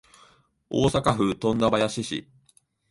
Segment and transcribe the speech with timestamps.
[0.67, 2.27] 大阪府富田林市